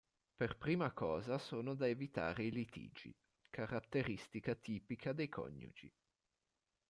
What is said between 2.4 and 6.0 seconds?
i litigi, caratteristica tipica dei coniugi.